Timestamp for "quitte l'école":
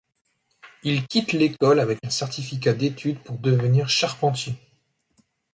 1.05-1.79